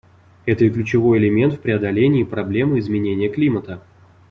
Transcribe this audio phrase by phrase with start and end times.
[0.47, 3.83] Это и ключевой элемент в преодолении проблемы изменения климата.